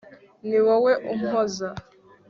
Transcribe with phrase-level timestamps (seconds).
[0.47, 1.67] ni wowe umpoza